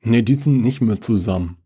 Nee, 0.02 0.22
die 0.22 0.36
sind 0.36 0.62
nicht 0.62 0.82
mehr 0.82 1.02
zusammen. 1.02 1.58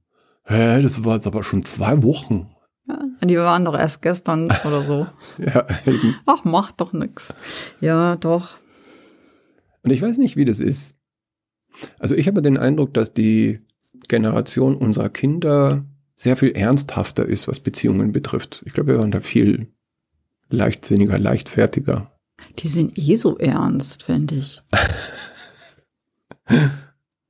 Hä, 0.44 0.82
das 0.82 1.04
war 1.04 1.16
jetzt 1.16 1.28
aber 1.28 1.44
schon 1.44 1.66
zwei 1.66 2.02
Wochen. 2.04 2.50
Ja, 2.88 3.00
die 3.24 3.38
waren 3.38 3.66
doch 3.66 3.78
erst 3.78 4.02
gestern 4.02 4.46
oder 4.66 4.82
so. 4.82 5.08
ja, 5.38 5.66
eben. 5.86 6.16
Ach, 6.26 6.44
macht 6.44 6.82
doch 6.82 6.94
nix. 6.94 7.34
Ja, 7.80 8.16
doch. 8.16 8.58
Und 9.84 9.92
ich 9.92 10.02
weiß 10.02 10.18
nicht, 10.18 10.36
wie 10.36 10.46
das 10.46 10.60
ist. 10.60 10.96
Also 12.00 12.16
ich 12.16 12.28
habe 12.28 12.42
den 12.42 12.58
Eindruck, 12.58 12.94
dass 12.94 13.14
die 13.14 13.60
Generation 14.08 14.76
unserer 14.76 15.10
Kinder 15.10 15.86
sehr 16.16 16.38
viel 16.38 16.52
ernsthafter 16.52 17.26
ist, 17.26 17.48
was 17.48 17.60
Beziehungen 17.60 18.12
betrifft. 18.12 18.62
Ich 18.66 18.74
glaube, 18.74 18.92
wir 18.92 19.00
waren 19.00 19.12
da 19.12 19.22
viel 19.22 19.68
leichtsinniger, 20.50 21.18
leichtfertiger. 21.18 22.12
Die 22.60 22.68
sind 22.68 22.98
eh 22.98 23.16
so 23.16 23.38
ernst, 23.38 24.04
finde 24.04 24.36
ich. 24.36 24.62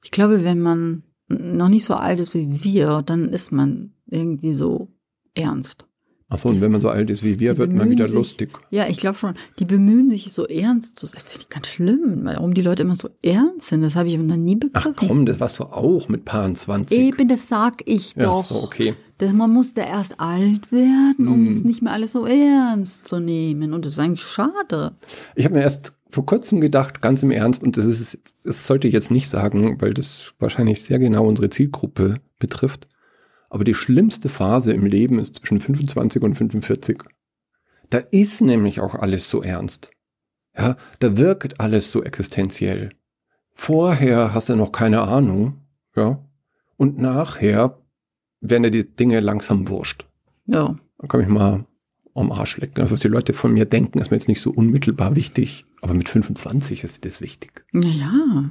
ich 0.04 0.12
glaube, 0.12 0.44
wenn 0.44 0.60
man 0.60 1.04
noch 1.28 1.70
nicht 1.70 1.86
so 1.86 1.94
alt 1.94 2.20
ist 2.20 2.36
wie 2.36 2.64
wir, 2.64 3.02
dann 3.02 3.30
ist 3.30 3.52
man 3.52 3.94
irgendwie 4.08 4.54
so 4.54 4.90
ernst. 5.36 5.86
Achso, 6.32 6.48
und 6.48 6.62
wenn 6.62 6.72
man 6.72 6.80
so 6.80 6.88
alt 6.88 7.10
ist 7.10 7.24
wie 7.26 7.42
wir, 7.42 7.58
wird 7.58 7.74
man 7.74 7.90
wieder 7.90 8.06
sich, 8.06 8.16
lustig. 8.16 8.52
Ja, 8.70 8.88
ich 8.88 8.96
glaube 8.96 9.18
schon. 9.18 9.34
Die 9.60 9.66
bemühen 9.66 10.10
sich 10.10 10.32
so 10.32 10.48
ernst 10.48 10.98
zu 10.98 11.06
sein. 11.06 11.16
Das 11.20 11.30
finde 11.30 11.42
ich 11.42 11.50
ganz 11.50 11.68
schlimm, 11.68 12.22
warum 12.24 12.54
die 12.54 12.62
Leute 12.62 12.84
immer 12.84 12.96
so 12.96 13.10
ernst 13.22 13.68
sind. 13.68 13.82
Das 13.82 13.98
habe 13.98 14.08
ich 14.08 14.18
noch 14.18 14.38
nie 14.38 14.56
begriffen. 14.56 14.96
Ach 14.96 15.08
komm, 15.08 15.26
das 15.26 15.42
warst 15.42 15.60
du 15.60 15.66
auch 15.66 16.08
mit 16.08 16.24
Paaren 16.24 16.56
20. 16.56 16.98
Eben, 16.98 17.28
das 17.28 17.50
sag 17.50 17.82
ich 17.86 18.14
doch. 18.14 18.50
Ja, 18.50 18.56
so, 18.60 18.64
okay. 18.64 18.94
Dass 19.18 19.34
man 19.34 19.52
muss 19.52 19.74
da 19.74 19.82
erst 19.82 20.22
alt 20.22 20.72
werden, 20.72 21.28
um 21.28 21.46
hm. 21.46 21.48
es 21.48 21.66
nicht 21.66 21.82
mehr 21.82 21.92
alles 21.92 22.14
so 22.14 22.26
ernst 22.26 23.10
zu 23.10 23.20
nehmen. 23.20 23.74
Und 23.74 23.86
das 23.86 23.94
ist 23.94 24.00
eigentlich 24.00 24.24
schade. 24.24 24.94
Ich 25.36 25.44
habe 25.44 25.56
mir 25.56 25.62
erst 25.62 25.92
vor 26.10 26.26
kurzem 26.26 26.62
gedacht, 26.62 27.02
ganz 27.02 27.24
im 27.24 27.32
Ernst, 27.32 27.62
und 27.62 27.76
das 27.76 27.84
ist, 27.84 28.18
das 28.46 28.68
sollte 28.68 28.88
ich 28.88 28.94
jetzt 28.94 29.12
nicht 29.12 29.30
sagen, 29.30 29.82
weil 29.82 29.94
das 29.94 30.34
wahrscheinlich 30.40 30.82
sehr 30.82 31.00
genau 31.00 31.26
unsere 31.26 31.50
Zielgruppe 31.50 32.16
betrifft. 32.40 32.88
Aber 33.52 33.66
die 33.66 33.74
schlimmste 33.74 34.30
Phase 34.30 34.72
im 34.72 34.86
Leben 34.86 35.20
ist 35.20 35.36
zwischen 35.36 35.60
25 35.60 36.22
und 36.24 36.36
45. 36.36 37.04
Da 37.90 37.98
ist 37.98 38.40
nämlich 38.40 38.80
auch 38.80 38.96
alles 38.96 39.30
so 39.30 39.44
ernst. 39.44 39.92
Ja, 40.58 40.78
da 41.00 41.18
wirkt 41.18 41.60
alles 41.60 41.92
so 41.92 42.02
existenziell. 42.02 42.92
Vorher 43.54 44.34
hast 44.34 44.48
du 44.48 44.56
noch 44.56 44.72
keine 44.72 45.02
Ahnung, 45.02 45.62
ja, 45.98 46.24
und 46.78 46.98
nachher 46.98 47.78
werden 48.40 48.64
dir 48.64 48.72
die 48.72 48.96
Dinge 48.96 49.20
langsam 49.20 49.68
wurscht. 49.68 50.08
Ja. 50.46 50.78
Dann 50.98 51.08
kann 51.10 51.22
ich 51.22 51.28
mal 51.28 51.66
am 52.16 52.32
Arsch 52.32 52.58
lecken. 52.58 52.82
Also 52.82 52.94
was 52.94 53.02
die 53.02 53.10
Leute 53.10 53.34
von 53.34 53.54
mir 53.54 53.66
denken, 53.66 54.00
ist 54.00 54.12
mir 54.12 54.18
jetzt 54.18 54.30
nicht 54.30 54.42
so 54.42 54.52
unmittelbar 54.52 55.16
wichtig. 55.18 55.66
Aber 55.82 55.94
mit 55.94 56.08
25 56.08 56.84
ist 56.86 57.04
das 57.04 57.20
wichtig. 57.20 57.66
Naja. 57.74 58.50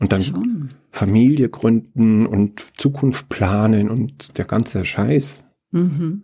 Und 0.00 0.12
dann 0.12 0.22
Schon. 0.22 0.70
Familie 0.90 1.50
gründen 1.50 2.26
und 2.26 2.64
Zukunft 2.76 3.28
planen 3.28 3.90
und 3.90 4.38
der 4.38 4.46
ganze 4.46 4.84
Scheiß. 4.84 5.44
Mhm. 5.70 6.22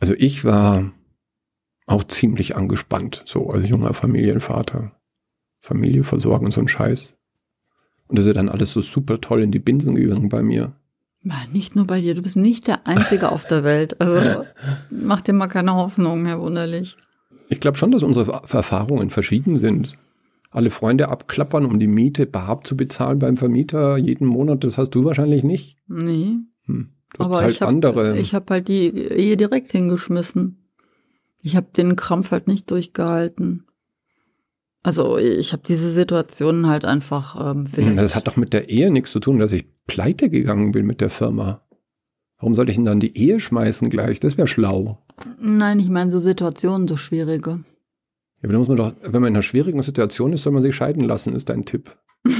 Also 0.00 0.14
ich 0.16 0.44
war 0.44 0.92
auch 1.86 2.04
ziemlich 2.04 2.56
angespannt, 2.56 3.22
so 3.26 3.48
als 3.48 3.68
junger 3.68 3.94
Familienvater. 3.94 4.92
Familie 5.60 6.04
versorgen 6.04 6.46
und 6.46 6.52
so 6.52 6.60
ein 6.60 6.68
Scheiß. 6.68 7.16
Und 8.06 8.18
das 8.18 8.26
ist 8.26 8.36
dann 8.36 8.48
alles 8.48 8.72
so 8.72 8.80
super 8.80 9.20
toll 9.20 9.42
in 9.42 9.50
die 9.50 9.58
Binsen 9.58 9.96
gegangen 9.96 10.28
bei 10.28 10.42
mir. 10.42 10.74
Nicht 11.52 11.74
nur 11.74 11.86
bei 11.86 12.00
dir, 12.00 12.14
du 12.14 12.22
bist 12.22 12.36
nicht 12.36 12.66
der 12.66 12.86
Einzige 12.86 13.32
auf 13.32 13.46
der 13.46 13.64
Welt. 13.64 14.00
Also 14.00 14.44
mach 14.90 15.22
dir 15.22 15.32
mal 15.32 15.48
keine 15.48 15.74
Hoffnung, 15.74 16.26
Herr 16.26 16.40
Wunderlich. 16.40 16.96
Ich 17.48 17.60
glaube 17.60 17.78
schon, 17.78 17.90
dass 17.90 18.02
unsere 18.02 18.42
Erfahrungen 18.52 19.10
verschieden 19.10 19.56
sind 19.56 19.96
alle 20.54 20.70
Freunde 20.70 21.08
abklappern, 21.08 21.66
um 21.66 21.80
die 21.80 21.88
Miete 21.88 22.26
bar 22.26 22.62
zu 22.62 22.76
bezahlen 22.76 23.18
beim 23.18 23.36
Vermieter 23.36 23.96
jeden 23.96 24.26
Monat, 24.26 24.62
das 24.62 24.78
hast 24.78 24.90
du 24.90 25.04
wahrscheinlich 25.04 25.42
nicht. 25.42 25.78
Nee. 25.88 26.36
Hm. 26.66 26.90
Du 27.16 27.24
Aber 27.24 27.40
halt 27.40 27.50
ich 27.50 27.60
habe 27.60 27.68
andere. 27.68 28.18
Ich 28.18 28.34
hab 28.34 28.50
halt 28.50 28.68
die 28.68 28.88
Ehe 28.88 29.36
direkt 29.36 29.70
hingeschmissen. 29.72 30.70
Ich 31.42 31.56
habe 31.56 31.66
den 31.76 31.96
Krampf 31.96 32.30
halt 32.30 32.46
nicht 32.46 32.70
durchgehalten. 32.70 33.64
Also 34.82 35.18
ich 35.18 35.52
habe 35.52 35.62
diese 35.66 35.90
Situation 35.90 36.68
halt 36.68 36.84
einfach 36.84 37.52
ähm, 37.52 37.66
vielleicht. 37.66 37.98
Das 37.98 38.14
hat 38.14 38.28
doch 38.28 38.36
mit 38.36 38.52
der 38.52 38.68
Ehe 38.68 38.90
nichts 38.90 39.10
zu 39.10 39.20
tun, 39.20 39.38
dass 39.38 39.52
ich 39.52 39.66
pleite 39.86 40.30
gegangen 40.30 40.72
bin 40.72 40.86
mit 40.86 41.00
der 41.00 41.10
Firma. 41.10 41.62
Warum 42.38 42.54
sollte 42.54 42.70
ich 42.70 42.76
denn 42.76 42.84
dann 42.84 43.00
die 43.00 43.16
Ehe 43.16 43.40
schmeißen 43.40 43.90
gleich? 43.90 44.20
Das 44.20 44.36
wäre 44.36 44.46
schlau. 44.46 45.04
Nein, 45.40 45.80
ich 45.80 45.88
meine 45.88 46.10
so 46.10 46.20
Situationen, 46.20 46.86
so 46.86 46.96
schwierige. 46.96 47.64
Ja, 48.44 48.50
aber 48.50 48.58
muss 48.58 48.68
man 48.68 48.76
doch, 48.76 48.92
wenn 49.02 49.22
man 49.22 49.28
in 49.28 49.36
einer 49.36 49.42
schwierigen 49.42 49.80
Situation 49.80 50.34
ist, 50.34 50.42
soll 50.42 50.52
man 50.52 50.60
sich 50.60 50.76
scheiden 50.76 51.04
lassen, 51.04 51.34
ist 51.34 51.48
dein 51.48 51.64
Tipp. 51.64 51.96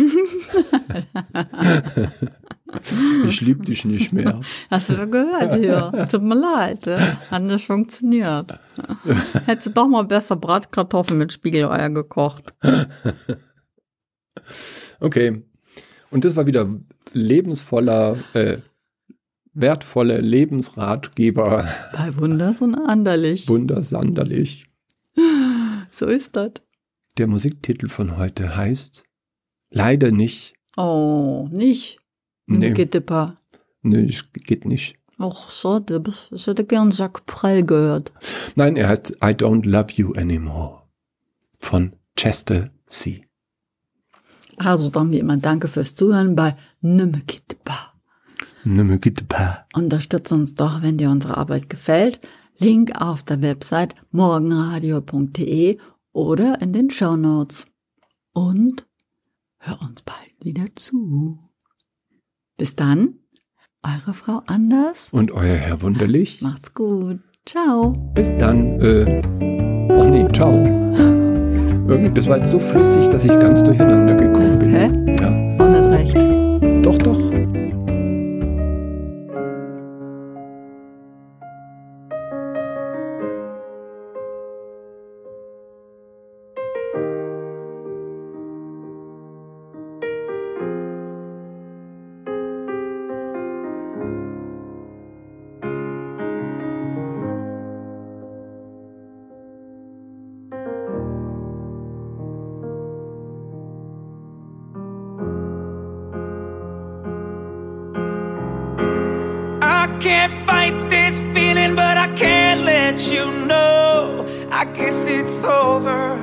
Ich 3.27 3.41
lieb 3.41 3.65
dich 3.65 3.85
nicht 3.85 4.13
mehr. 4.13 4.41
Hast 4.69 4.89
du 4.89 4.95
doch 4.95 5.09
gehört 5.09 5.55
hier. 5.55 6.09
Tut 6.11 6.23
mir 6.23 6.35
leid. 6.35 6.87
ja. 6.87 6.99
Hat 7.31 7.43
nicht 7.45 7.67
funktioniert. 7.67 8.59
Hättest 9.47 9.69
du 9.69 9.71
doch 9.71 9.87
mal 9.87 10.03
besser 10.03 10.35
Bratkartoffeln 10.35 11.19
mit 11.19 11.33
Spiegeleier 11.33 11.91
gekocht. 11.91 12.53
Okay. 14.99 15.45
Und 16.11 16.25
das 16.25 16.35
war 16.35 16.47
wieder 16.47 16.69
lebensvoller, 17.13 18.17
äh, 18.35 18.59
wertvolle 19.53 20.21
Lebensratgeber. 20.21 21.69
Bei 21.93 22.17
Wunders 22.19 22.61
und 22.61 22.75
Anderlich. 22.75 23.49
Wundersanderlich. 23.49 24.67
So 25.99 26.07
ist 26.07 26.35
das. 26.35 26.51
Der 27.19 27.29
Musiktitel 27.29 27.89
von 27.89 28.17
heute 28.17 28.57
heißt 28.57 29.05
Leider 29.71 30.11
nicht. 30.11 30.55
Oh, 30.77 31.49
nicht? 31.53 31.99
Nee, 32.47 32.73
Geht 32.73 33.07
pas. 33.07 33.35
nee, 33.83 34.07
es 34.07 34.25
geht 34.33 34.65
nicht. 34.65 34.97
Och, 35.21 35.49
schade. 35.51 36.03
Ich 36.33 36.47
hätte 36.49 36.65
gern 36.65 36.91
Jacques 36.91 37.23
Prell 37.27 37.63
gehört. 37.63 38.13
Nein, 38.57 38.77
er 38.77 38.89
heißt 38.89 39.19
I 39.23 39.29
Don't 39.29 39.65
Love 39.69 39.93
You 39.95 40.15
Anymore 40.15 40.83
von 41.61 41.95
Chester 42.17 42.71
C. 42.87 43.25
Also 44.57 44.91
dann 44.91 45.13
wie 45.13 45.21
immer 45.21 45.37
danke 45.37 45.69
fürs 45.69 45.95
Zuhören 45.95 46.35
bei 46.35 46.57
Nimme 46.81 47.23
pas. 47.65 47.93
Nimme 48.65 48.99
geht 48.99 49.29
pa. 49.29 49.67
Unterstützt 49.75 50.33
uns 50.33 50.55
doch, 50.55 50.83
wenn 50.83 50.99
dir 50.99 51.11
unsere 51.11 51.37
Arbeit 51.37 51.71
gefällt. 51.71 52.21
Link 52.59 53.01
auf 53.01 53.23
der 53.23 53.43
Website 53.43 53.95
morgenradio.de 54.11 55.79
oder 56.13 56.61
in 56.63 56.73
den 56.73 56.91
Shownotes. 56.91 57.67
Und 58.33 58.87
hör 59.59 59.81
uns 59.83 60.03
bald 60.03 60.33
wieder 60.43 60.65
zu. 60.77 61.39
Bis 62.57 62.77
dann, 62.77 63.15
eure 63.83 64.15
Frau 64.15 64.43
Anders. 64.47 65.09
Und 65.13 65.31
euer 65.33 65.57
Herr 65.57 65.83
Wunderlich. 65.83 66.41
Macht's 66.43 66.73
gut. 66.75 67.21
Ciao. 67.47 67.93
Bis 68.15 68.31
dann. 68.39 68.81
Äh, 68.81 69.23
oh 69.93 70.05
nee, 70.09 70.27
ciao. 70.33 70.53
Irgend, 71.87 72.17
das 72.17 72.29
war 72.29 72.39
jetzt 72.39 72.51
so 72.51 72.59
flüssig, 72.59 73.09
dass 73.09 73.25
ich 73.25 73.31
ganz 73.41 73.63
durcheinander 73.63 74.15
gekommen 74.15 74.59
bin. 74.59 74.71
Hä? 74.71 75.17
Ja, 75.21 75.29
Auch 75.63 75.69
nicht 75.69 76.15
recht. 76.17 76.87
doch, 76.87 76.97
doch. 76.99 77.24
Can't 110.05 110.47
fight 110.47 110.77
this 110.91 111.21
feeling, 111.35 111.75
but 111.75 111.97
I 111.97 112.09
can't 112.15 112.61
let 112.61 113.11
you 113.11 113.25
know. 113.47 114.27
I 114.51 114.67
guess 114.67 115.07
it's 115.07 115.43
over 115.43 116.19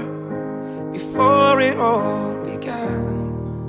before 0.91 1.59
it 1.59 1.77
all 1.77 2.37
began. 2.45 3.65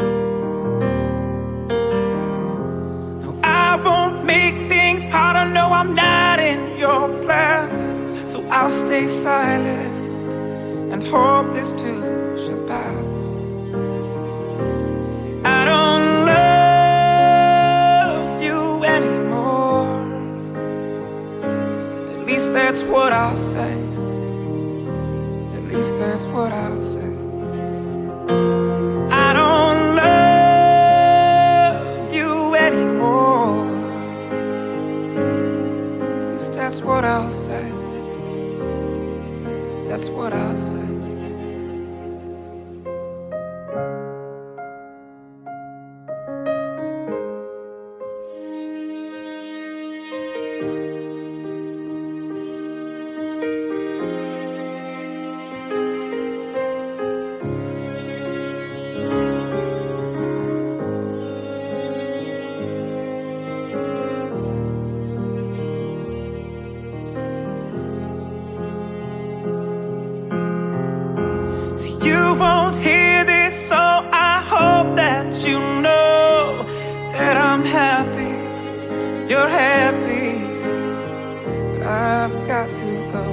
No, 3.22 3.30
I 3.42 3.80
won't 3.82 4.26
make 4.26 4.70
things 4.70 5.02
harder. 5.04 5.50
No, 5.50 5.72
I'm 5.80 5.94
not 5.94 6.38
in 6.40 6.78
your 6.78 7.08
plans. 7.22 8.30
So 8.30 8.44
I'll 8.50 8.68
stay 8.84 9.06
silent 9.06 10.32
and 10.92 11.02
hope 11.04 11.54
this 11.54 11.72
too 11.72 12.36
shall 12.36 12.62
pass. 12.66 13.01
That's 22.72 22.84
what 22.84 23.12
I'll 23.12 23.36
say. 23.36 23.72
At 25.56 25.64
least 25.64 25.92
that's 25.98 26.26
what 26.26 26.50
I'll 26.52 26.82
say. 26.82 27.12
I 29.10 29.34
don't 29.34 29.94
love 30.04 31.34
you 32.14 32.54
anymore. 32.54 33.66
At 36.24 36.32
least 36.32 36.54
that's 36.54 36.80
what 36.80 37.04
I'll 37.04 37.28
say. 37.28 37.70
That's 39.86 40.08
what 40.08 40.32
I'll 40.32 40.56
say. 40.56 41.11
You're 79.32 79.48
happy, 79.48 80.44
but 81.78 81.86
I've 81.86 82.36
got 82.46 82.74
to 82.74 82.90
go. 83.14 83.24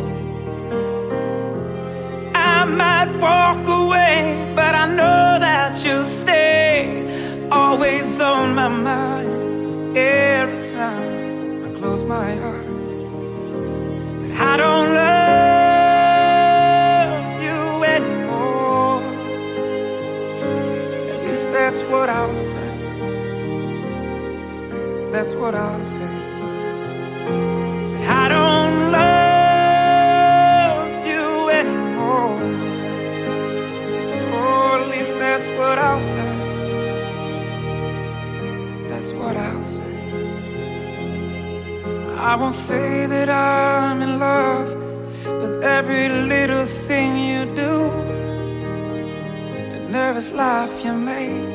I 2.34 2.64
might 2.64 3.12
walk 3.20 3.68
away, 3.68 4.54
but 4.56 4.76
I 4.76 4.86
know 4.88 5.40
that 5.46 5.84
you'll 5.84 6.08
stay. 6.08 7.50
Always 7.52 8.22
on 8.22 8.56
my 8.56 8.70
mind 8.70 9.98
every 9.98 10.62
time 10.72 11.68
I 11.68 11.70
close 11.80 12.06
my 12.06 12.32
eyes. 12.52 13.20
But 14.22 14.32
I 14.52 14.54
don't 14.64 14.90
love 15.04 16.32
you 17.44 17.60
anymore. 17.98 19.02
At 21.12 21.20
least 21.26 21.46
that's 21.52 21.82
what 21.92 22.08
I'll 22.10 22.38
say. 22.38 22.69
That's 25.20 25.36
what 25.36 25.54
I'll 25.54 25.84
say. 25.84 26.16
But 27.92 28.06
I 28.24 28.26
don't 28.36 28.76
love 29.00 30.92
you 31.12 31.50
anymore. 31.62 32.40
Or 34.40 34.80
at 34.80 34.88
least 34.88 35.14
that's 35.20 35.48
what 35.60 35.78
I'll 35.78 36.06
say. 36.16 36.34
That's 38.88 39.12
what 39.12 39.36
I'll 39.36 39.66
say. 39.66 39.96
I 42.16 42.38
won't 42.40 42.54
say 42.54 43.06
that 43.08 43.30
I'm 43.30 44.02
in 44.02 44.20
love 44.20 44.70
with 45.42 45.64
every 45.66 46.08
little 46.08 46.64
thing 46.64 47.18
you 47.18 47.44
do, 47.64 47.92
the 49.74 49.80
nervous 49.90 50.30
laugh 50.32 50.72
you 50.86 50.94
make, 50.94 51.50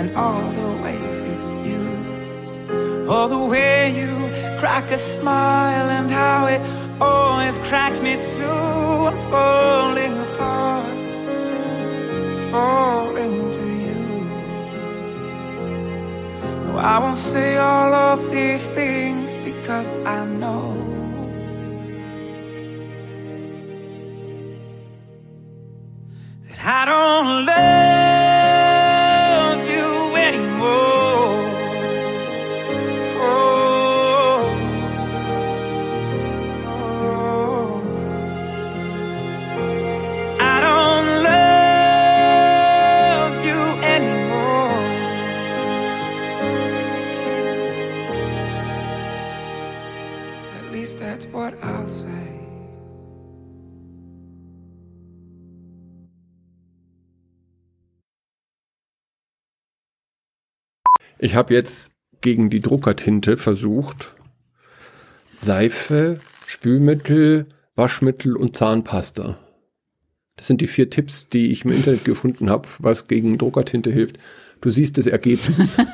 and 0.00 0.10
all 0.16 0.50
the 0.50 0.82
ways 0.82 1.22
it's 1.22 1.50
used, 1.64 1.83
all 3.08 3.28
the 3.28 3.38
way 3.38 3.94
you 3.98 4.30
crack 4.58 4.90
a 4.90 4.98
smile, 4.98 5.90
and 5.90 6.10
how 6.10 6.46
it 6.46 6.60
always 7.00 7.58
cracks 7.58 8.00
me 8.02 8.16
too. 8.16 8.44
I'm 8.44 9.18
falling 9.30 10.18
apart, 10.26 10.96
falling 12.50 13.50
for 13.56 13.72
you. 13.86 14.04
No, 16.66 16.78
I 16.78 16.98
won't 16.98 17.16
say 17.16 17.56
all 17.58 17.92
of 17.92 18.30
these 18.32 18.66
things 18.68 19.36
because 19.38 19.92
I 20.04 20.24
know 20.24 21.03
Ich 61.18 61.34
habe 61.34 61.54
jetzt 61.54 61.92
gegen 62.20 62.50
die 62.50 62.60
Druckertinte 62.60 63.36
versucht, 63.36 64.14
Seife, 65.32 66.20
Spülmittel, 66.46 67.46
Waschmittel 67.74 68.36
und 68.36 68.56
Zahnpasta. 68.56 69.38
Das 70.36 70.46
sind 70.46 70.60
die 70.60 70.66
vier 70.66 70.90
Tipps, 70.90 71.28
die 71.28 71.50
ich 71.50 71.64
im 71.64 71.70
Internet 71.70 72.04
gefunden 72.04 72.50
habe, 72.50 72.68
was 72.78 73.08
gegen 73.08 73.38
Druckertinte 73.38 73.90
hilft. 73.92 74.18
Du 74.60 74.70
siehst 74.70 74.98
das 74.98 75.06
Ergebnis. 75.06 75.76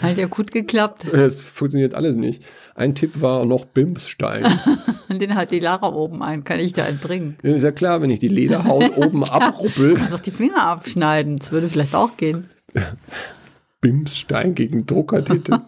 Hat 0.00 0.16
ja 0.16 0.26
gut 0.26 0.50
geklappt. 0.50 1.04
Es 1.12 1.46
funktioniert 1.46 1.94
alles 1.94 2.16
nicht. 2.16 2.44
Ein 2.74 2.94
Tipp 2.94 3.20
war 3.20 3.44
noch 3.44 3.64
Bimsstein. 3.66 4.46
Den 5.08 5.34
hat 5.34 5.50
die 5.50 5.60
Lara 5.60 5.92
oben 5.92 6.22
ein. 6.22 6.44
Kann 6.44 6.60
ich 6.60 6.72
da 6.72 6.84
einen 6.84 6.98
bringen? 6.98 7.36
Ja, 7.42 7.54
ist 7.54 7.62
ja 7.62 7.72
klar, 7.72 8.00
wenn 8.00 8.10
ich 8.10 8.20
die 8.20 8.28
Lederhaut 8.28 8.96
oben 8.96 9.24
abruppel. 9.24 9.94
Kannst 9.94 10.14
auch 10.14 10.20
die 10.20 10.30
Finger 10.30 10.66
abschneiden. 10.66 11.36
Das 11.36 11.52
würde 11.52 11.68
vielleicht 11.68 11.94
auch 11.94 12.16
gehen. 12.16 12.48
Bimsstein 13.80 14.54
gegen 14.54 14.86
Druckertinte. 14.86 15.62